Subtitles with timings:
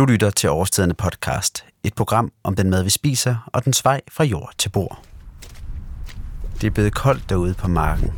[0.00, 4.00] Du lytter til Overstedende podcast, et program om den mad, vi spiser, og den vej
[4.10, 5.02] fra jord til bord.
[6.60, 8.12] Det er blevet koldt derude på marken.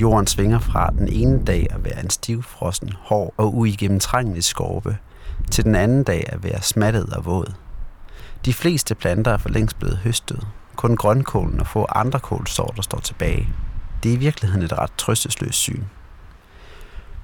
[0.00, 4.98] Jorden svinger fra den ene dag at være en stivfrossen, hård og uigennemtrængelig skorpe,
[5.50, 7.52] til den anden dag at være smattet og våd.
[8.44, 10.46] De fleste planter er for længst blevet høstet.
[10.76, 13.48] Kun grønkålen og få andre kålsorter står tilbage.
[14.02, 15.82] Det er i virkeligheden et ret trøstesløst syn.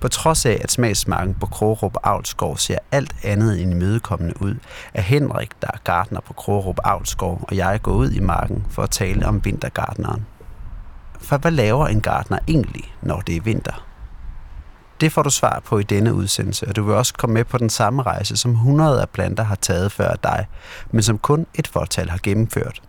[0.03, 4.55] På trods af, at smagsmarken på Krogerup Avlsgård ser alt andet end imødekommende ud,
[4.95, 8.83] er Henrik, der er gartner på Krogerup Avlsgård, og jeg går ud i marken for
[8.83, 10.27] at tale om vintergartneren.
[11.21, 13.87] For hvad laver en gartner egentlig, når det er vinter?
[15.01, 17.59] Det får du svar på i denne udsendelse, og du vil også komme med på
[17.59, 20.47] den samme rejse, som hundrede af planter har taget før dig,
[20.91, 22.83] men som kun et fortal har gennemført.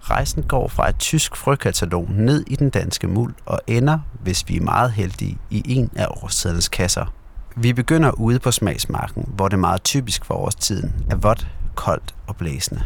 [0.00, 4.56] Rejsen går fra et tysk frøkatalog ned i den danske muld og ender, hvis vi
[4.56, 7.12] er meget heldige, i en af årstidens kasser.
[7.56, 12.36] Vi begynder ude på smagsmarken, hvor det meget typisk for årstiden er vådt, koldt og
[12.36, 12.82] blæsende.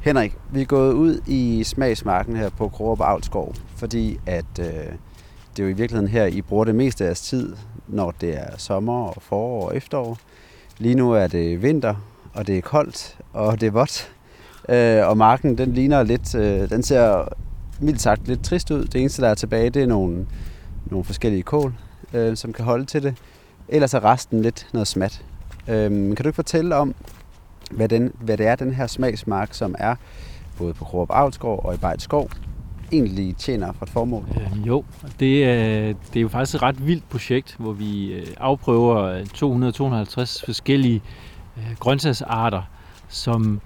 [0.00, 5.58] Henrik, vi er gået ud i smagsmarken her på Krogerup Avlsgård, fordi at øh, det
[5.58, 7.56] er jo i virkeligheden her, I bruger det meste af jeres tid,
[7.88, 10.18] når det er sommer og forår og efterår.
[10.78, 11.94] Lige nu er det vinter,
[12.34, 14.12] og det er koldt, og det er vådt.
[14.68, 17.28] Øh, og marken, den ligner lidt, øh, den ser
[17.80, 18.84] mildt sagt lidt trist ud.
[18.84, 20.26] Det eneste, der er tilbage, det er nogle,
[20.86, 21.74] nogle forskellige kål,
[22.14, 23.14] øh, som kan holde til det.
[23.68, 25.24] Ellers er resten lidt noget smat.
[25.68, 26.94] Øh, kan du ikke fortælle om,
[27.70, 29.94] hvad, den, hvad det er, den her smagsmark, som er
[30.58, 32.30] både på Krogerup Avlsgård og i Bejtskov,
[32.92, 34.24] egentlig tjener for et formål?
[34.36, 34.84] Øh, jo,
[35.20, 39.20] det er, det er jo faktisk et ret vildt projekt, hvor vi øh, afprøver øh,
[39.20, 41.02] 200-250 forskellige
[41.56, 42.62] øh, grøntsagsarter,
[43.08, 43.60] som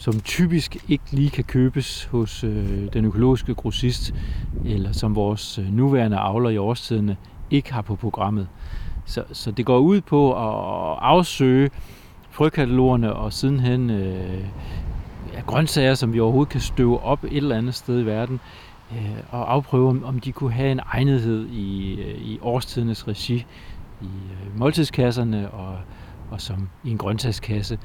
[0.00, 4.14] som typisk ikke lige kan købes hos øh, den økologiske grossist,
[4.64, 7.16] eller som vores øh, nuværende avler i årstiderne
[7.50, 8.48] ikke har på programmet.
[9.06, 11.70] Så, så det går ud på at afsøge
[12.30, 14.44] frøkatalogerne og sidenhen øh,
[15.34, 18.40] ja, grøntsager, som vi overhovedet kan støve op et eller andet sted i verden,
[18.92, 23.46] øh, og afprøve, om, om de kunne have en egnethed i, øh, i årstidernes regi,
[24.02, 25.76] i øh, måltidskasserne og,
[26.30, 27.78] og som i en grøntsagskasse.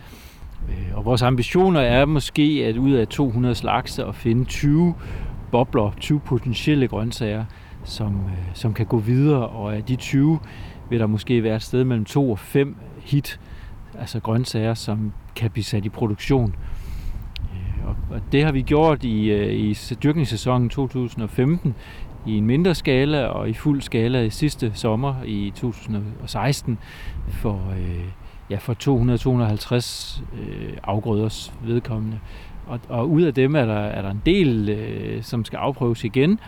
[0.70, 4.96] Øh, og vores ambitioner er måske, at ud af 200 slags at finde 20
[5.52, 7.46] bobler, 20 potentielle grøntsager,
[7.84, 10.40] som, øh, som kan gå videre, og af de 20
[10.90, 13.40] vil der måske være et sted mellem 2 og 5 hit,
[14.00, 16.56] altså grøntsager, som kan blive sat i produktion.
[17.42, 21.76] Øh, og det har vi gjort i, i dyrkningssæsonen 2015
[22.26, 26.78] i en mindre skala og i fuld skala i sidste sommer i 2016
[27.30, 28.06] for øh,
[28.50, 28.74] ja, for
[30.34, 32.20] 200-250 øh, afgrøders vedkommende.
[32.68, 36.04] Og, og ud af dem er der, er der en del, øh, som skal afprøves
[36.04, 36.40] igen.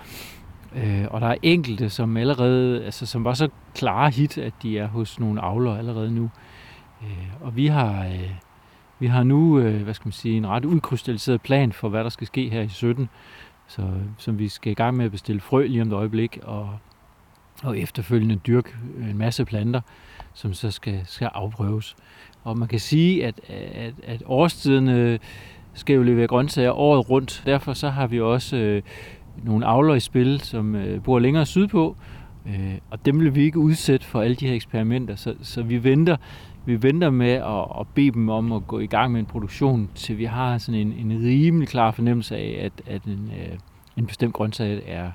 [0.76, 4.80] Øh, og der er enkelte, som allerede, altså som var så klare hit, at de
[4.80, 6.30] er hos nogle avler allerede nu.
[7.04, 8.32] Øh, og vi har, øh,
[9.00, 12.10] vi har nu, øh, hvad skal man sige, en ret udkrystalliseret plan for, hvad der
[12.10, 13.10] skal ske her i 17.
[13.68, 13.82] Så,
[14.18, 16.70] som vi skal i gang med at bestille frø lige om et øjeblik, og,
[17.64, 18.70] og efterfølgende dyrke
[19.00, 19.82] en masse planter
[20.38, 21.96] som så skal, skal afprøves.
[22.44, 25.20] Og man kan sige, at, at, at årstiderne
[25.74, 27.44] skal jo levere grøntsager året rundt.
[27.46, 28.82] Derfor så har vi også øh,
[29.44, 31.96] nogle avler i spil, som øh, bor længere sydpå,
[32.48, 35.16] øh, og dem vil vi ikke udsætte for alle de her eksperimenter.
[35.16, 36.18] Så, så vi venter
[36.66, 39.90] vi venter med at, at bede dem om at gå i gang med en produktion,
[39.96, 43.58] til vi har sådan en, en rimelig klar fornemmelse af, at, at en, øh,
[43.98, 45.12] en bestemt grøntsag er,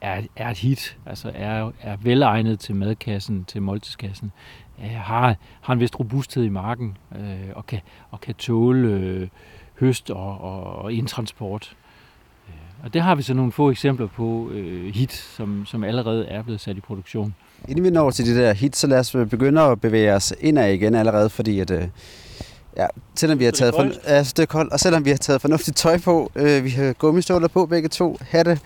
[0.00, 4.32] er, er et hit, altså er, er velegnet til madkassen, til måltidskassen,
[4.78, 9.28] øh, har, har en vist robusthed i marken øh, og, kan, og kan tåle øh,
[9.80, 11.76] høst og, og, og indtransport.
[12.48, 16.26] Øh, og det har vi så nogle få eksempler på øh, hit, som, som allerede
[16.26, 17.34] er blevet sat i produktion.
[17.68, 20.72] Inden vi når til de der hit, så lad os begynde at bevæge os indad
[20.72, 21.88] igen allerede, fordi at, øh,
[22.76, 25.40] ja, selvom vi har taget, for, ja, det er koldt, og selvom vi har taget
[25.40, 28.60] fornuftigt tøj på, øh, vi har gummistøvler på begge to, hatte,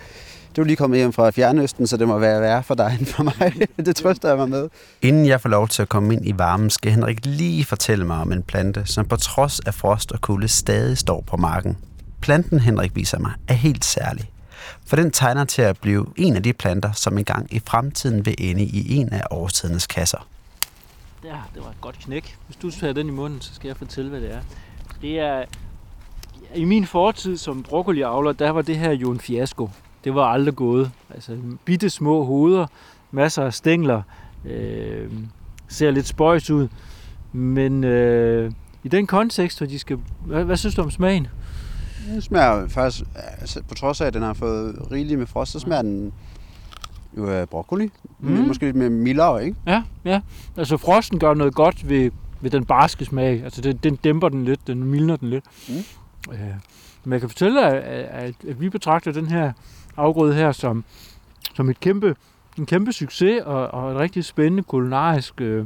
[0.55, 3.05] du er lige kommet hjem fra Fjernøsten, så det må være værre for dig end
[3.05, 3.67] for mig.
[3.85, 4.69] det trøster jeg mig med.
[5.01, 8.17] Inden jeg får lov til at komme ind i varmen, skal Henrik lige fortælle mig
[8.17, 11.77] om en plante, som på trods af frost og kulde stadig står på marken.
[12.21, 14.29] Planten, Henrik viser mig, er helt særlig.
[14.85, 18.35] For den tegner til at blive en af de planter, som engang i fremtiden vil
[18.37, 20.27] ende i en af årstidens kasser.
[21.23, 22.37] Ja, det var et godt knæk.
[22.47, 24.39] Hvis du tager den i munden, så skal jeg fortælle, hvad det er.
[25.01, 25.43] Det er...
[26.55, 29.69] I min fortid som broccoli-avler, der var det her jo en fiasko
[30.03, 30.91] det var aldrig gået.
[31.13, 32.67] Altså bitte små hoveder,
[33.11, 34.01] masser af stængler,
[34.45, 35.11] øh,
[35.67, 36.67] ser lidt spøjs ud.
[37.31, 38.51] Men øh,
[38.83, 39.97] i den kontekst, hvor de skal...
[40.25, 41.27] Hvad, hvad synes du om smagen?
[42.15, 45.59] Det smager faktisk, altså, på trods af, at den har fået rigeligt med frost, så
[45.59, 46.13] smager den
[47.17, 47.89] jo af broccoli.
[48.19, 48.31] Mm.
[48.31, 49.57] Måske lidt mere mildere, ikke?
[49.67, 50.21] Ja, ja.
[50.57, 52.11] Altså frosten gør noget godt ved,
[52.41, 53.43] ved den barske smag.
[53.43, 55.45] Altså den, den dæmper den lidt, den mildner den lidt.
[55.69, 55.75] Mm.
[56.33, 56.39] Øh,
[57.03, 59.51] men jeg kan fortælle, at, at, at vi betragter den her
[59.97, 60.83] afgrøde her som,
[61.55, 62.15] som et kæmpe,
[62.57, 65.65] en kæmpe succes og, og et rigtig spændende kulinarisk øh,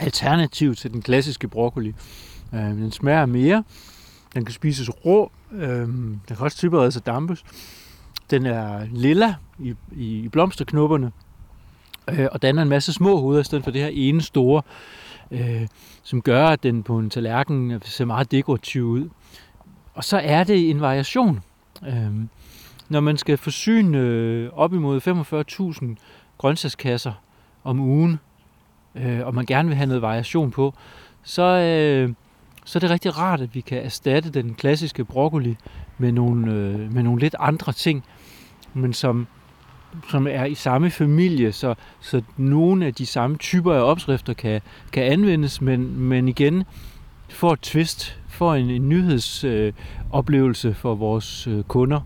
[0.00, 1.94] alternativ til den klassiske broccoli.
[2.54, 3.64] Øh, den smager mere.
[4.34, 5.32] Den kan spises rå.
[5.52, 7.44] Øh, den kan også tilberedes og dampes.
[8.30, 11.12] Den er lilla i, i, i blomsterknopperne.
[12.10, 14.62] Øh, og danner en masse små hoveder i stedet for det her ene store,
[15.30, 15.66] øh,
[16.02, 19.08] som gør, at den på en tallerken ser meget dekorativ ud.
[19.94, 21.40] Og så er det en variation.
[21.86, 22.10] Øh,
[22.94, 25.00] når man skal forsyne øh, op imod
[25.80, 25.86] 45.000
[26.38, 27.12] grøntsagskasser
[27.64, 28.18] om ugen,
[28.94, 30.74] øh, og man gerne vil have noget variation på,
[31.22, 32.14] så, øh,
[32.64, 35.56] så er det rigtig rart, at vi kan erstatte den klassiske broccoli
[35.98, 38.04] med nogle, øh, med nogle lidt andre ting,
[38.74, 39.26] men som,
[40.10, 44.60] som er i samme familie, så, så nogle af de samme typer af opskrifter kan,
[44.92, 46.64] kan anvendes, men, men igen
[47.30, 52.00] får et twist, får en, en nyhedsoplevelse øh, for vores øh, kunder.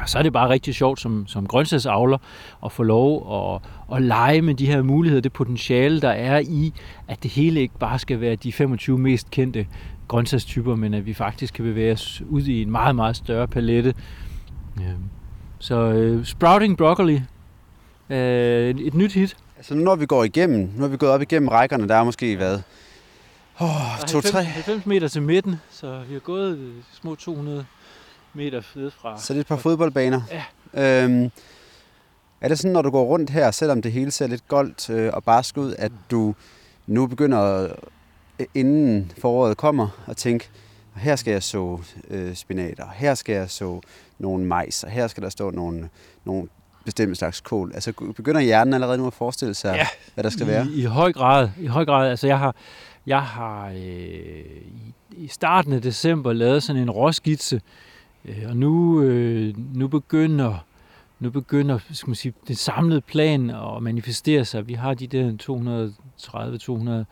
[0.00, 2.18] Og så er det bare rigtig sjovt som, som grøntsagsavler
[2.64, 6.72] at få lov at, at lege med de her muligheder, det potentiale, der er i,
[7.08, 9.66] at det hele ikke bare skal være de 25 mest kendte
[10.08, 13.94] grøntsagstyper, men at vi faktisk kan bevæge os ud i en meget, meget større palette.
[15.58, 17.14] Så uh, Sprouting Broccoli,
[18.10, 19.36] uh, et, nyt hit.
[19.56, 22.36] Altså når vi går igennem, nu har vi gået op igennem rækkerne, der er måske
[22.36, 22.58] hvad?
[23.60, 27.64] Oh, 90, 90 meter til midten, så vi har gået små 200
[28.34, 29.20] meter ned fra...
[29.20, 30.20] Så det er et par fodboldbaner.
[30.30, 30.44] Ja.
[31.04, 31.30] Øhm,
[32.40, 35.10] er det sådan, når du går rundt her, selvom det hele ser lidt goldt øh,
[35.14, 36.34] og barsk ud, at du
[36.86, 37.62] nu begynder,
[38.38, 40.48] øh, inden foråret kommer, at tænke,
[40.96, 41.78] her skal jeg så
[42.10, 43.80] øh, spinater, her skal jeg så
[44.18, 45.88] nogle majs, og her skal der stå nogle,
[46.24, 46.48] nogle
[46.84, 47.70] bestemte slags kål.
[47.74, 50.66] Altså begynder hjernen allerede nu at forestille sig, ja, hvad der skal i, være?
[50.74, 51.48] I høj grad.
[51.60, 52.10] I høj grad.
[52.10, 52.54] Altså jeg har,
[53.06, 57.93] jeg har øh, i, i starten af december lavet sådan en råskitse, Øh,
[58.24, 60.64] Øh, og nu, øh, nu begynder
[61.18, 64.68] nu begynder skal man sige, den samlede plan at manifestere sig.
[64.68, 67.06] Vi har de der 230, 200,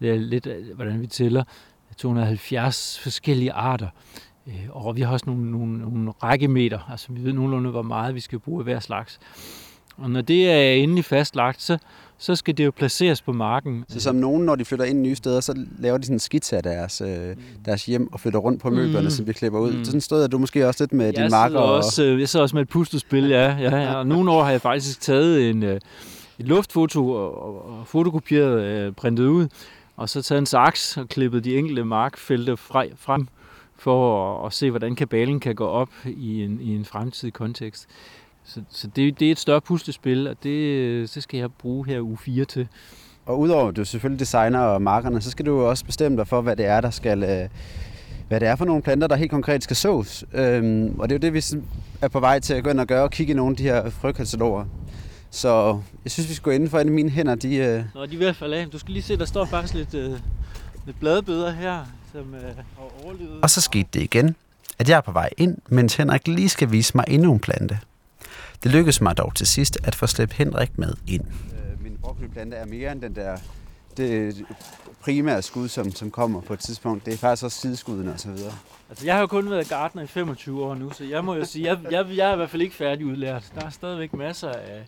[0.00, 1.44] det er lidt, hvordan vi tæller,
[1.96, 3.88] 270 forskellige arter.
[4.46, 8.14] Øh, og vi har også nogle, nogle, nogle rækkemeter, altså vi ved nogenlunde, hvor meget
[8.14, 9.18] vi skal bruge af hver slags.
[9.96, 11.78] Og når det er endelig fastlagt, så,
[12.20, 13.84] så skal det jo placeres på marken.
[13.88, 16.56] Så som nogen, når de flytter ind nye steder, så laver de sådan en skitse
[16.56, 17.36] af deres, øh, mm.
[17.64, 19.10] deres hjem og flytter rundt på møblerne, mm.
[19.10, 19.72] som vi klipper ud.
[19.72, 19.84] Mm.
[19.84, 21.58] Sådan stod du måske også lidt med jeg din marker.
[21.58, 22.20] Også, og...
[22.20, 23.56] Jeg sidder også med et puslespil, ja.
[23.56, 23.94] ja, ja.
[23.94, 25.80] Og nogle år har jeg faktisk taget en, øh,
[26.38, 29.48] et luftfoto og, og, fotokopiereret, øh, printet ud,
[29.96, 33.28] og så taget en saks og klippet de enkelte markfelter frem
[33.76, 37.86] for at, at se, hvordan kabalen kan gå op i en, i en fremtidig kontekst.
[38.44, 42.00] Så, så det, det er et større puslespil, og det, det skal jeg bruge her
[42.00, 42.68] uge 4 til.
[43.26, 46.40] Og udover at du selvfølgelig designer og markerne, så skal du også bestemme dig for,
[46.40, 47.48] hvad det er, der skal, øh,
[48.28, 50.24] hvad det er for nogle planter, der helt konkret skal sås.
[50.32, 51.62] Øhm, og det er jo det, vi
[52.02, 53.62] er på vej til at gå ind og gøre, og kigge i nogle af de
[53.62, 54.64] her frøkataloger.
[55.30, 57.34] Så jeg synes, vi skal gå inden for en af mine hænder.
[57.34, 57.84] De, øh...
[57.94, 58.66] Nå, de er ved at falde af.
[58.66, 60.12] Du skal lige se, der står faktisk lidt, øh,
[60.86, 63.40] lidt bladbøder her, som øh, har overlevet.
[63.42, 64.36] Og så skete det igen,
[64.78, 67.78] at jeg er på vej ind, mens Henrik lige skal vise mig endnu en plante.
[68.62, 71.24] Det lykkedes mig dog til sidst at få slæbt Henrik med ind.
[71.24, 73.36] Øh, min broccoliplante er mere end den der
[73.96, 74.44] det
[75.00, 77.06] primære skud, som, som kommer på et tidspunkt.
[77.06, 78.30] Det er faktisk også sideskuddene osv.
[78.90, 81.44] Altså, jeg har jo kun været gartner i 25 år nu, så jeg må jo
[81.44, 83.52] sige, jeg, jeg, jeg er i hvert fald ikke færdig udlært.
[83.54, 84.86] Der er stadigvæk masser af,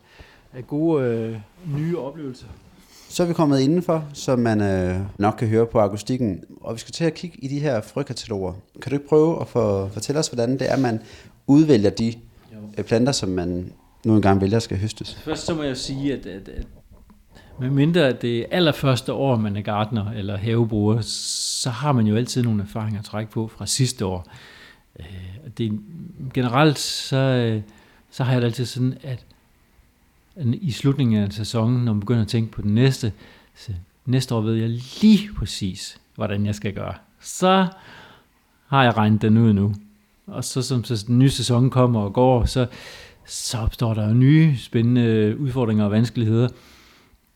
[0.52, 1.36] af gode øh,
[1.78, 2.46] nye oplevelser.
[3.08, 6.80] Så er vi kommet indenfor, som man øh, nok kan høre på akustikken, og vi
[6.80, 8.52] skal til at kigge i de her frøkataloger.
[8.82, 11.00] Kan du ikke prøve at for, fortælle os, hvordan det er, man
[11.46, 12.14] udvælger de.
[12.78, 13.72] Øh, planter, som man
[14.04, 15.14] nu engang vælger skal høstes?
[15.14, 16.66] Først så må jeg sige, at, at, at
[17.60, 22.06] med mindre at det er allerførste år, man er gartner eller havebruger, så har man
[22.06, 24.26] jo altid nogle erfaringer at trække på fra sidste år.
[25.00, 25.06] Øh,
[25.58, 25.80] det,
[26.34, 27.62] generelt så, øh,
[28.10, 29.26] så har jeg det altid sådan, at
[30.36, 33.12] i slutningen af sæsonen, når man begynder at tænke på den næste,
[33.54, 33.72] så
[34.06, 34.68] næste år ved jeg
[35.02, 36.94] lige præcis, hvordan jeg skal gøre.
[37.20, 37.66] Så
[38.66, 39.74] har jeg regnet den ud nu.
[40.26, 42.66] Og så som så den nye sæson kommer og går, så,
[43.26, 46.48] så opstår der jo nye spændende udfordringer og vanskeligheder.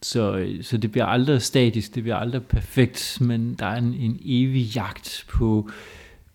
[0.03, 3.95] Så, øh, så det bliver aldrig statisk, det bliver aldrig perfekt, men der er en,
[3.95, 5.71] en evig jagt på,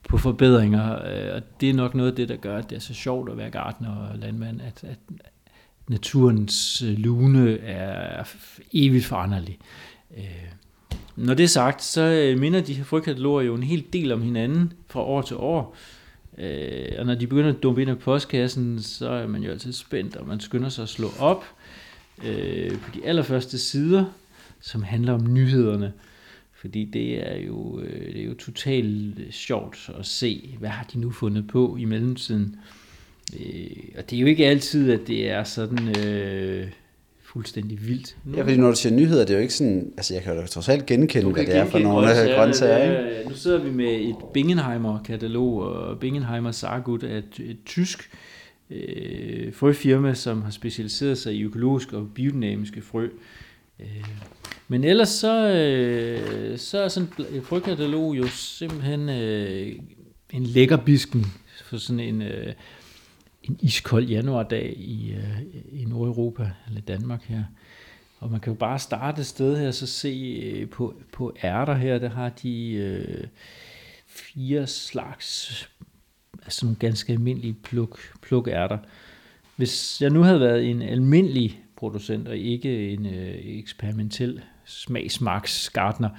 [0.10, 2.80] på forbedringer, øh, og det er nok noget af det, der gør, at det er
[2.80, 5.00] så sjovt at være gartner og landmand, at, at
[5.88, 8.24] naturens øh, lune er
[8.74, 9.58] evigt foranderlig.
[11.16, 14.74] Når det er sagt, så minder de her frøkataloger jo en hel del om hinanden
[14.88, 15.76] fra år til år.
[16.42, 19.74] Øh, og når de begynder at dumpe ind i postkassen, så er man jo altid
[19.74, 21.46] spændt, og man skynder sig at slå op
[22.26, 24.06] øh, på de allerførste sider,
[24.62, 25.94] som handler om nyhederne.
[26.54, 30.84] Fordi det er jo, øh, det er jo totalt øh, sjovt at se, hvad har
[30.94, 32.56] de nu fundet på i mellemtiden.
[33.40, 33.68] Øh,
[33.98, 36.68] og det er jo ikke altid, at det er sådan øh,
[37.34, 38.16] fuldstændig vildt.
[38.26, 40.36] Nu, ja, fordi når du siger nyheder, det er jo ikke sådan, altså jeg kan
[40.36, 43.10] jo trods alt genkende, hvad det er for nogle af grøntsager.
[43.18, 43.30] Ikke?
[43.30, 48.10] Nu sidder vi med et Bingenheimer-katalog, og Bingenheimer Saargut er et, et tysk
[48.70, 53.08] øh, frøfirma, som har specialiseret sig i økologiske og biodynamiske frø.
[53.80, 54.06] Øh,
[54.68, 59.76] men ellers så, øh, så er sådan et frøkatalog jo simpelthen øh,
[60.34, 61.26] en lækker bisken
[61.66, 62.54] for sådan en, øh,
[63.44, 67.44] en iskold januardag i, øh, i Nordeuropa, eller Danmark her.
[68.20, 71.76] Og man kan jo bare starte et sted her, så se øh, på, på ærter
[71.76, 73.28] her, der har de øh,
[74.08, 75.70] fire slags,
[76.44, 78.78] altså nogle ganske almindelige pluk, plukærter.
[79.56, 86.10] Hvis jeg nu havde været en almindelig producent, og ikke en øh, eksperimentel smagsmarksgartner,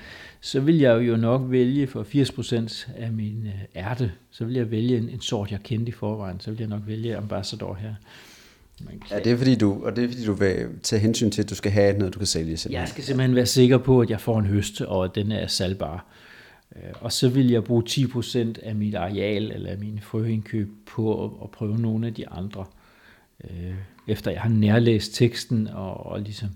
[0.41, 4.71] så vil jeg jo nok vælge for 80% af min øh, ærte, så vil jeg
[4.71, 7.95] vælge en, en sort, jeg kendte i forvejen, så vil jeg nok vælge Ambassador her.
[9.11, 11.51] Ja, det er fordi du, og det er fordi du vil tage hensyn til, at
[11.51, 12.57] du skal have noget, du kan sælge.
[12.57, 12.81] Simpelthen.
[12.81, 15.47] Jeg skal simpelthen være sikker på, at jeg får en høst, og at den er
[15.47, 16.07] salgbar.
[16.77, 21.31] Øh, og så vil jeg bruge 10% af mit areal eller min frøindkøb på at,
[21.43, 22.65] at prøve nogle af de andre.
[23.45, 23.75] Øh,
[24.09, 26.49] efter jeg har nærlæst teksten og, og ligesom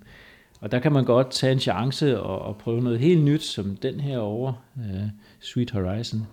[0.67, 3.77] og der kan man godt tage en chance og, og prøve noget helt nyt, som
[3.77, 5.09] den her over, øh,
[5.41, 6.27] Sweet Horizon.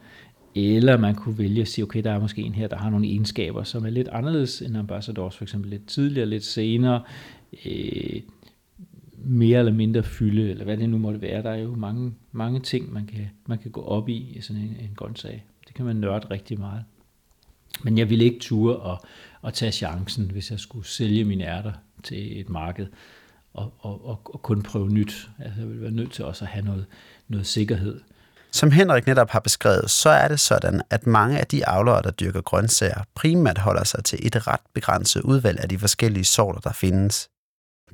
[0.55, 3.07] Eller man kunne vælge at sige, okay, der er måske en her, der har nogle
[3.07, 7.01] egenskaber, som er lidt anderledes end Ambassadors, for eksempel lidt tidligere, lidt senere,
[7.65, 8.21] øh,
[9.17, 11.43] mere eller mindre fylde, eller hvad det nu måtte være.
[11.43, 14.61] Der er jo mange, mange ting, man kan, man kan gå op i i sådan
[14.61, 15.45] en, en grøntsag.
[15.67, 16.83] Det kan man nørde rigtig meget.
[17.83, 18.97] Men jeg ville ikke ture og,
[19.41, 21.73] og tage chancen, hvis jeg skulle sælge mine ærter
[22.03, 22.87] til et marked
[23.53, 25.29] og, og, og, og kun prøve nyt.
[25.39, 26.85] Altså, jeg vil være nødt til også at have noget,
[27.27, 28.01] noget sikkerhed.
[28.51, 32.11] Som Henrik netop har beskrevet, så er det sådan, at mange af de avlere, der
[32.11, 36.71] dyrker grøntsager, primært holder sig til et ret begrænset udvalg af de forskellige sorter, der
[36.73, 37.29] findes.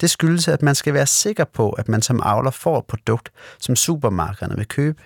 [0.01, 3.31] Det skyldes, at man skal være sikker på, at man som avler får et produkt,
[3.59, 5.03] som supermarkederne vil købe.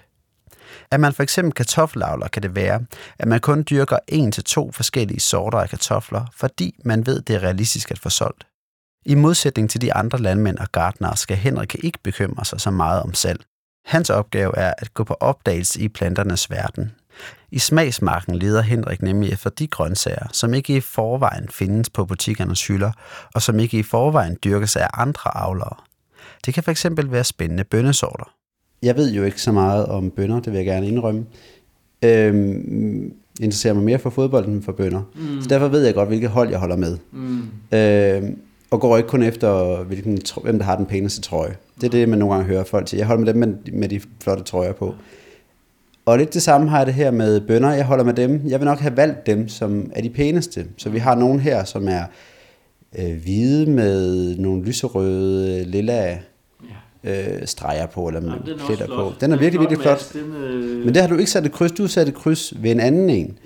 [0.91, 2.85] Er man for eksempel kartoffelavler, kan det være,
[3.19, 7.35] at man kun dyrker en til to forskellige sorter af kartofler, fordi man ved, det
[7.35, 8.47] er realistisk at få solgt.
[9.05, 13.03] I modsætning til de andre landmænd og gartnere skal Henrik ikke bekymre sig så meget
[13.03, 13.39] om salg.
[13.85, 16.91] Hans opgave er at gå på opdagelse i planternes verden.
[17.51, 22.67] I smagsmarken leder Henrik nemlig efter de grøntsager, som ikke i forvejen findes på butikkernes
[22.67, 22.91] hylder,
[23.33, 25.75] og som ikke i forvejen dyrkes af andre avlere.
[26.45, 28.33] Det kan fx være spændende bønnesorter.
[28.83, 31.25] Jeg ved jo ikke så meget om bønner, det vil jeg gerne indrømme.
[32.03, 35.01] Øhm, interesserer mig mere for fodbold end for bønder.
[35.15, 35.41] Mm.
[35.41, 36.97] Så derfor ved jeg godt, hvilket hold jeg holder med.
[37.11, 37.47] Mm.
[37.73, 38.39] Øhm,
[38.73, 41.55] og går ikke kun efter, hvilken, hvem der har den pæneste trøje.
[41.75, 42.97] Det er det, man nogle gange hører folk til.
[42.97, 44.95] Jeg holder med dem med, med de flotte trøjer på.
[46.05, 47.73] Og lidt det samme har jeg det her med bønder.
[47.73, 48.41] Jeg holder med dem.
[48.47, 50.65] Jeg vil nok have valgt dem, som er de pæneste.
[50.77, 52.03] Så vi har nogen her, som er
[52.99, 56.19] øh, hvide med nogle lyserøde, lilla
[57.03, 59.13] øh, streger på, eller med ja, pletter på.
[59.19, 60.13] Den er, den virkelig, virkelig flot.
[60.13, 60.85] Den, øh...
[60.85, 62.79] Men det har du ikke sat et kryds, du har sat et kryds ved en
[62.79, 63.37] anden en.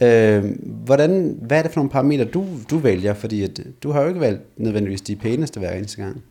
[0.00, 0.36] Ja.
[0.36, 3.14] Øh, hvordan, hvad er det for nogle parametre, du, du vælger?
[3.14, 6.22] Fordi at, du har jo ikke valgt nødvendigvis de pæneste hver eneste gang.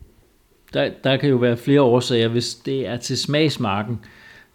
[0.74, 2.28] Der, der kan jo være flere årsager.
[2.28, 4.00] Hvis det er til smagsmarken,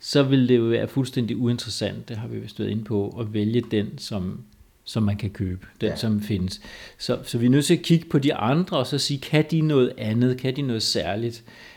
[0.01, 3.35] så vil det jo være fuldstændig uinteressant, det har vi vist været inde på, at
[3.35, 4.41] vælge den, som,
[4.85, 5.97] som man kan købe, den ja.
[5.97, 6.61] som findes.
[6.99, 9.45] Så, så vi er nødt til at kigge på de andre, og så sige, kan
[9.51, 11.45] de noget andet, kan de noget særligt?
[11.47, 11.72] Øh,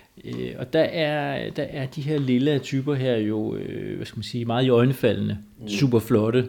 [0.57, 4.24] og der er, der er de her lille typer her jo, øh, hvad skal man
[4.24, 5.67] sige, meget i øjnefaldende, mm.
[5.67, 6.48] super flotte.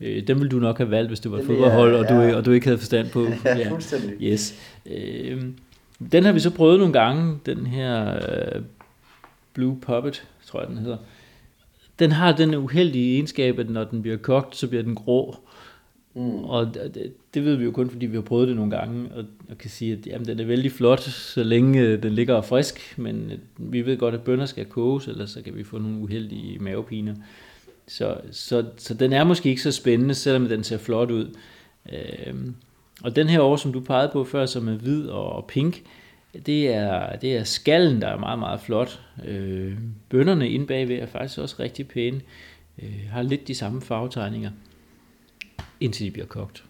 [0.00, 2.30] Øh, dem ville du nok have valgt, hvis det var et fodboldhold, og, ja.
[2.30, 3.26] du, og du ikke havde forstand på.
[3.44, 3.70] Ja, ja.
[3.70, 4.22] fuldstændig.
[4.22, 4.54] Yes.
[4.86, 5.42] Øh,
[6.12, 8.62] den har vi så prøvet nogle gange, den her øh,
[9.52, 10.96] Blue Puppet, tror jeg den hedder.
[11.98, 15.36] Den har den uheldige egenskab, at når den bliver kogt, så bliver den grå.
[16.14, 16.44] Mm.
[16.44, 19.24] Og det, det ved vi jo kun, fordi vi har prøvet det nogle gange, og,
[19.50, 22.94] og kan sige, at jamen, den er vældig flot, så længe øh, den ligger frisk,
[22.98, 25.98] men øh, vi ved godt, at bønder skal koges, ellers så kan vi få nogle
[25.98, 27.14] uheldige mavepiner.
[27.86, 31.36] Så, så, så den er måske ikke så spændende, selvom den ser flot ud.
[31.92, 32.54] Øhm,
[33.02, 35.82] og den her år, som du pegede på før, som er hvid og pink,
[36.46, 39.00] det er, det er skallen, der er meget, meget flot.
[39.26, 39.74] Øh,
[40.08, 42.20] bønderne inde bagved er faktisk også rigtig pæne.
[42.82, 44.50] Øh, har lidt de samme farvetegninger
[45.82, 46.64] indtil de bliver kogt.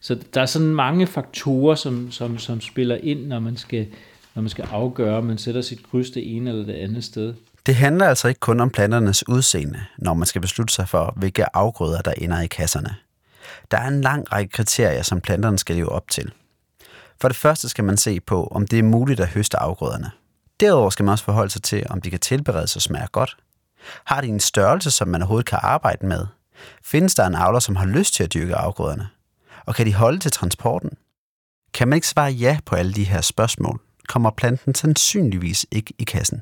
[0.00, 3.86] Så der er sådan mange faktorer, som, som, som spiller ind, når man skal,
[4.34, 7.34] når man skal afgøre, om man sætter sit kryds det ene eller det andet sted.
[7.66, 11.56] Det handler altså ikke kun om planternes udseende, når man skal beslutte sig for, hvilke
[11.56, 12.94] afgrøder, der ender i kasserne.
[13.70, 16.32] Der er en lang række kriterier, som planterne skal leve op til.
[17.20, 20.10] For det første skal man se på, om det er muligt at høste afgrøderne.
[20.60, 23.36] Derudover skal man også forholde sig til, om de kan tilberedes og smage godt.
[24.04, 26.26] Har de en størrelse, som man overhovedet kan arbejde med?
[26.84, 29.08] Findes der en avler, som har lyst til at dyrke afgrøderne?
[29.66, 30.90] Og kan de holde til transporten?
[31.74, 36.04] Kan man ikke svare ja på alle de her spørgsmål, kommer planten sandsynligvis ikke i
[36.04, 36.40] kassen.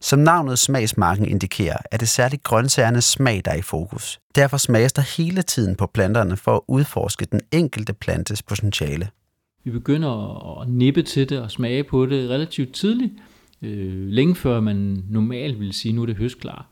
[0.00, 4.20] Som navnet smagsmarken indikerer, er det særligt grøntsagernes smag, der er i fokus.
[4.34, 9.08] Derfor smages der hele tiden på planterne for at udforske den enkelte plantes potentiale.
[9.64, 10.10] Vi begynder
[10.60, 13.12] at nippe til det og smage på det relativt tidligt,
[13.62, 16.66] øh, længe før man normalt vil sige, nu er det høstklar.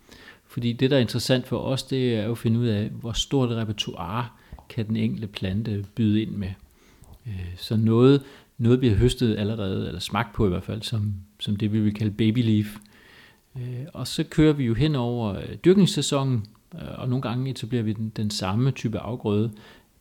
[0.57, 3.13] Fordi det, der er interessant for os, det er jo at finde ud af, hvor
[3.13, 4.27] stort et repertoire
[4.69, 6.49] kan den enkelte plante byde ind med.
[7.27, 8.23] Øh, så noget,
[8.59, 11.95] noget bliver høstet allerede, eller smagt på i hvert fald, som, som det vi vil
[11.95, 12.77] kalde baby leaf.
[13.57, 17.93] Øh, og så kører vi jo hen over øh, dyrkningssæsonen, og nogle gange etablerer vi
[17.93, 19.51] den, den samme type afgrøde,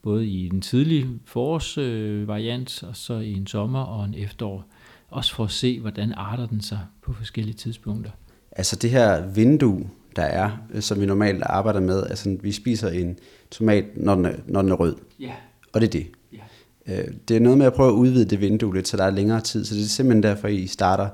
[0.02, 4.66] både i den tidlige forårsvariant, og så i en sommer og en efterår.
[5.10, 8.12] Også for at se, hvordan arter den sig på forskellige tidspunkter.
[8.52, 13.18] Altså det her vindue, der er, som vi normalt arbejder med, altså vi spiser en
[13.52, 14.96] tomat, når den er, når den er rød.
[15.20, 15.32] Ja.
[15.74, 16.08] Og det er det.
[16.34, 17.02] Ja.
[17.28, 19.42] Det er noget med at prøve at udvide det vindue lidt, så der er længere
[19.42, 19.66] tid.
[19.66, 21.08] Så det er simpelthen derfor, I starter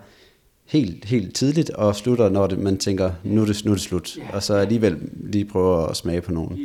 [0.71, 3.83] helt, helt tidligt og slutter, når det, man tænker, nu er det, nu er det
[3.83, 4.17] slut.
[4.17, 4.35] Ja.
[4.35, 6.57] Og så alligevel lige prøver at smage på nogle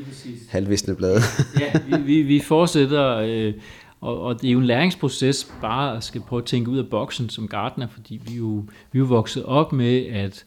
[0.48, 1.20] halvvisne blade.
[1.60, 3.54] ja, vi, vi, vi fortsætter, øh,
[4.00, 6.86] og, og det er jo en læringsproces bare at skal prøve at tænke ud af
[6.90, 10.44] boksen som gartner, fordi vi jo, vi er jo vokset op med, at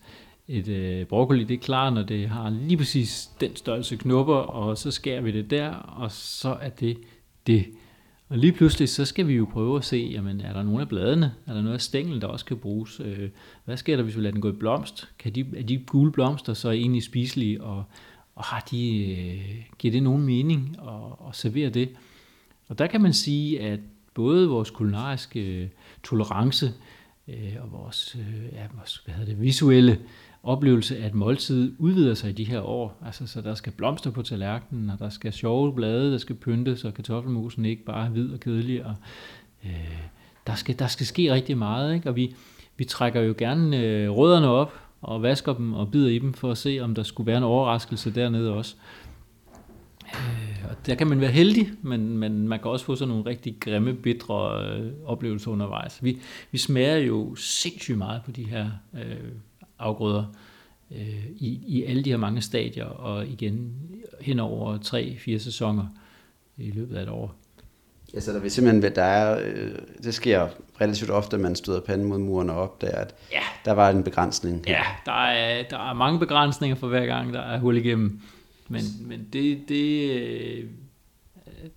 [0.50, 4.78] et øh, broccoli, det er klar, når det har lige præcis den størrelse knopper, og
[4.78, 6.98] så skærer vi det der, og så er det
[7.48, 7.66] det.
[8.30, 10.90] Og lige pludselig, så skal vi jo prøve at se, jamen, er der nogle af
[10.90, 13.00] bladene, er der noget af stænglen, der også kan bruges?
[13.00, 13.30] Øh,
[13.66, 15.10] hvad sker der, hvis vi lader den gå i blomst?
[15.20, 17.84] Kan de, er de gule blomster så egentlig spiselige, og,
[18.36, 21.90] og har de, øh, giver det nogen mening at, at servere det?
[22.68, 23.80] Og der kan man sige, at
[24.14, 25.68] både vores kulinariske øh,
[26.04, 26.74] tolerance
[27.28, 30.00] øh, og vores, øh, ja, vores hvad hedder det, visuelle
[30.44, 32.98] oplevelse af et måltid udvider sig i de her år.
[33.06, 36.78] Altså, så der skal blomster på tallerkenen, og der skal sjove blade, der skal pynte,
[36.78, 38.86] så kartoffelmusen ikke bare er hvid og kedelig.
[38.86, 38.96] Og,
[39.66, 39.98] øh,
[40.48, 42.10] der, skal, der skal ske rigtig meget, ikke?
[42.10, 42.36] og vi,
[42.78, 46.52] vi trækker jo gerne øh, rødderne op og vasker dem og bider i dem for
[46.52, 48.76] at se, om der skulle være en overraskelse dernede også.
[50.06, 53.26] Øh, og der kan man være heldig, men, men man kan også få sådan nogle
[53.26, 56.04] rigtig grimme, bitre øh, oplevelser undervejs.
[56.04, 56.18] Vi,
[56.52, 59.32] vi smager jo sindssygt meget på de her øh,
[59.80, 60.26] afgrøder
[60.92, 63.74] øh, i, i alle de her mange stadier, og igen
[64.22, 65.86] hen over tre-fire sæsoner
[66.58, 67.36] i løbet af et år.
[68.14, 69.72] Ja, så der vil simpelthen, der er, øh,
[70.04, 70.48] det sker
[70.82, 73.42] relativt ofte, at man støder panden mod muren og opdager, at ja.
[73.66, 74.64] der var en begrænsning.
[74.68, 78.22] Ja, der er, der er mange begrænsninger for hver gang, der er hul igennem.
[78.68, 80.66] Men, men det, det, øh,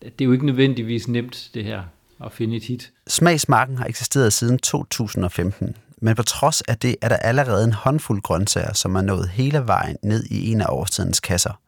[0.02, 1.82] det er jo ikke nødvendigvis nemt, det her,
[2.24, 2.92] at finde et hit.
[3.06, 8.22] Smagsmarken har eksisteret siden 2015, men på trods af det er der allerede en håndfuld
[8.22, 11.60] grøntsager, som er nået hele vejen ned i en af årstidens kasser.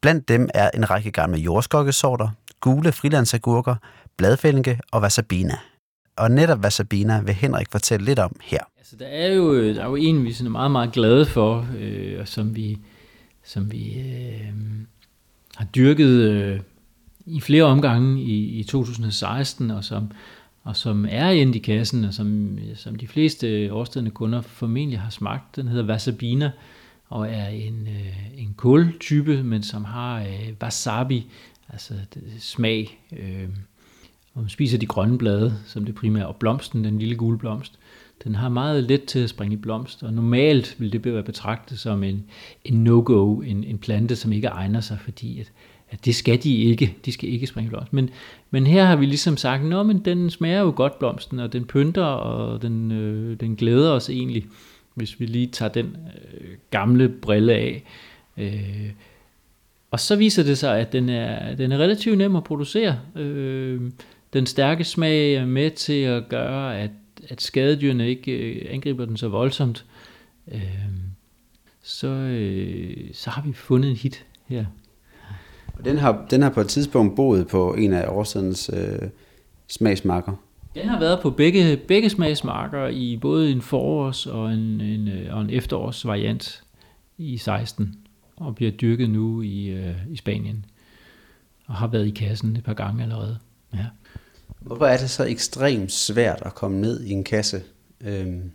[0.00, 2.28] Blandt dem er en række gamle jordskokkesorter,
[2.60, 3.76] gule frilandsagurker,
[4.16, 5.58] bladfællinge og wasabina.
[6.16, 8.60] Og netop wasabina vil Henrik fortælle lidt om her.
[8.78, 11.68] Altså, der er jo, øh, der er jo en, vi er meget, meget glade for,
[11.78, 12.78] øh, og som vi,
[13.44, 14.52] som vi øh,
[15.56, 16.60] har dyrket øh,
[17.26, 20.10] i flere omgange i, i 2016, og som,
[20.68, 25.10] og som er endt i kassen, og som, som de fleste årstidende kunder formentlig har
[25.10, 25.56] smagt.
[25.56, 26.50] Den hedder Wasabina,
[27.08, 31.26] og er en, øh, en kåltype, men som har øh, wasabi,
[31.68, 33.00] altså det, smag.
[33.12, 33.48] Øh,
[34.34, 37.78] og man spiser de grønne blade, som det primære, og blomsten, den lille gule blomst,
[38.24, 41.78] den har meget let til at springe i blomst, og normalt vil det være betragtet
[41.78, 42.24] som en,
[42.64, 45.52] en no-go, en, en plante, som ikke egner sig, fordi at,
[45.90, 47.92] at det skal de ikke, de skal ikke springe i blomst.
[47.92, 48.10] Men,
[48.50, 51.64] men her har vi ligesom sagt, nå, men den smager jo godt blomsten, og den
[51.64, 54.46] pynter, og den, øh, den glæder os egentlig,
[54.94, 55.96] hvis vi lige tager den
[56.32, 57.84] øh, gamle brille af.
[58.36, 58.90] Øh,
[59.90, 62.98] og så viser det sig, at den er, den er relativt nem at producere.
[63.16, 63.80] Øh,
[64.32, 66.90] den stærke smag er med til at gøre, at,
[67.28, 69.84] at skadedyrene ikke øh, angriber den så voldsomt.
[70.52, 70.62] Øh,
[71.82, 74.64] så, øh, så har vi fundet en hit her.
[75.78, 79.08] Og den har, den har på et tidspunkt boet på en af årsidens øh,
[79.68, 80.32] smagsmarker.
[80.74, 85.34] Den har været på begge, begge smagsmarker i både en forårs- og en, en, øh,
[85.34, 86.62] og en efterårsvariant
[87.18, 87.94] i 16,
[88.36, 90.64] og bliver dyrket nu i, øh, i Spanien,
[91.66, 93.38] og har været i kassen et par gange allerede.
[93.74, 93.86] Ja.
[94.60, 97.62] Hvorfor er det så ekstremt svært at komme ned i en kasse?
[98.00, 98.50] Øhm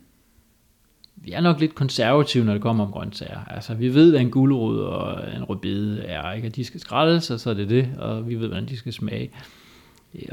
[1.24, 3.44] vi er nok lidt konservative, når det kommer om grøntsager.
[3.50, 6.48] Altså, vi ved, hvad en gulerod og en rødbede er, ikke?
[6.48, 8.92] Og de skal skrælles, og så er det det, og vi ved, hvordan de skal
[8.92, 9.30] smage.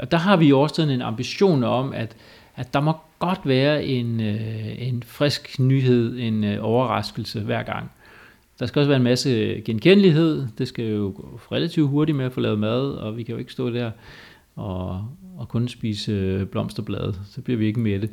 [0.00, 2.16] Og der har vi også sådan en ambition om, at,
[2.56, 7.90] at der må godt være en, øh, en frisk nyhed, en øh, overraskelse hver gang.
[8.58, 10.46] Der skal også være en masse genkendelighed.
[10.58, 13.38] Det skal jo gå relativt hurtigt med at få lavet mad, og vi kan jo
[13.38, 13.90] ikke stå der
[14.56, 17.14] og, og kun spise øh, blomsterblade.
[17.30, 18.10] Så bliver vi ikke med det.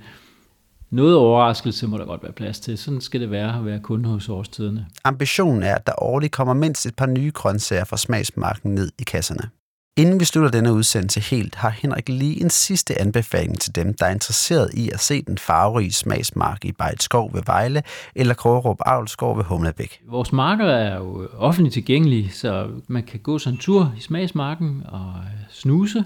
[0.92, 2.78] Noget overraskelse må der godt være plads til.
[2.78, 4.86] Sådan skal det være at være kunde hos årstiderne.
[5.04, 9.04] Ambitionen er, at der årligt kommer mindst et par nye grøntsager fra smagsmarken ned i
[9.04, 9.50] kasserne.
[9.98, 14.06] Inden vi slutter denne udsendelse helt, har Henrik lige en sidste anbefaling til dem, der
[14.06, 17.84] er interesseret i at se den farverige smagsmark i Bejt Skov ved Vejle
[18.16, 20.02] eller Krågerup Avlskov ved Humlebæk.
[20.08, 24.84] Vores marker er jo offentligt tilgængelige, så man kan gå sådan en tur i smagsmarken
[24.86, 25.14] og
[25.50, 26.04] snuse.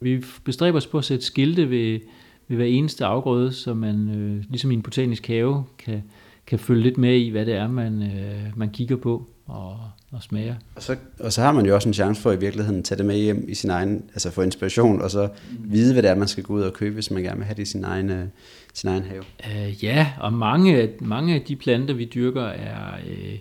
[0.00, 2.00] Vi bestræber os på at sætte skilte ved,
[2.48, 6.02] ved hver eneste afgrøde, så man, øh, ligesom i en botanisk have, kan,
[6.46, 9.78] kan følge lidt med i, hvad det er, man, øh, man kigger på og,
[10.12, 10.54] og smager.
[10.76, 12.98] Og så, og så har man jo også en chance for i virkeligheden at tage
[12.98, 15.28] det med hjem i sin egen, altså få inspiration, og så
[15.60, 17.54] vide, hvad det er, man skal gå ud og købe, hvis man gerne vil have
[17.54, 18.26] det i sin egen, øh,
[18.74, 19.24] sin egen have.
[19.38, 23.38] Uh, ja, og mange, mange af de planter, vi dyrker, er, uh,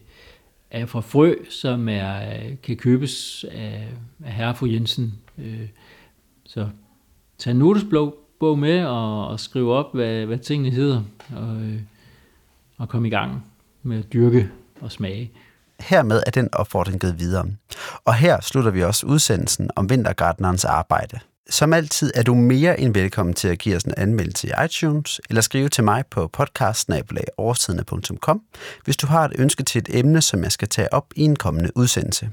[0.71, 2.19] er fra frø, som er,
[2.63, 3.87] kan købes af,
[4.25, 5.13] af herre fru Jensen.
[5.37, 5.43] Uh,
[6.45, 6.67] så
[7.37, 7.59] tag en
[8.45, 11.01] bog med og, og skrive op, hvad, hvad tingene hedder,
[11.36, 11.79] og, øh,
[12.77, 13.45] og komme i gang
[13.84, 14.49] med at dyrke
[14.81, 15.31] og smage.
[15.79, 17.45] Hermed er den opfordring givet videre.
[18.05, 21.19] Og her slutter vi også udsendelsen om vintergartnerens arbejde.
[21.49, 25.21] Som altid er du mere end velkommen til at give os en anmeldelse i iTunes,
[25.29, 28.41] eller skrive til mig på podcastsnabelag.overtidende.com,
[28.84, 31.36] hvis du har et ønske til et emne, som jeg skal tage op i en
[31.36, 32.29] kommende udsendelse.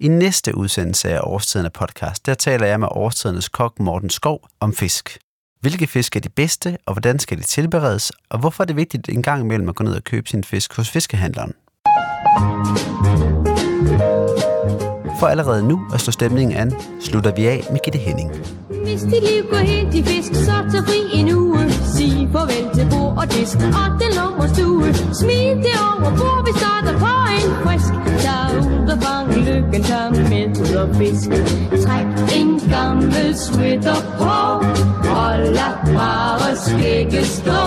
[0.00, 4.72] I næste udsendelse af Årstiderne podcast, der taler jeg med Årstidernes kok Morten Skov om
[4.72, 5.18] fisk.
[5.60, 9.08] Hvilke fisk er de bedste, og hvordan skal de tilberedes, og hvorfor er det vigtigt
[9.08, 11.52] en gang imellem at gå ned og købe sin fisk hos fiskehandleren?
[15.20, 18.30] For allerede nu at slå stemningen an, slutter vi af med Gitte Henning.
[18.84, 21.70] Hvis dit liv går helt i fisk, så tag fri en uge.
[21.70, 24.94] Sig farvel til og disk og den lummer stue.
[25.20, 27.92] Smid det over bord, vi starter på en frisk.
[28.24, 31.30] Der ud og fang lykken, tør med ud og fisk.
[31.84, 32.06] Træk
[32.38, 34.36] en gammel sweater på,
[35.20, 37.62] og lad bare skægge stå.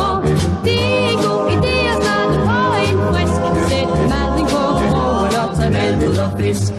[0.66, 3.42] Det er en god idé at starte på en frisk.
[3.70, 6.74] Sæt maden på broen og tag med ud og fisk.